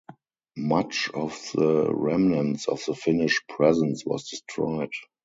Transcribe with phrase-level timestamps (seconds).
[0.57, 4.89] Much of the remnants of the Finnish presence was destroyed.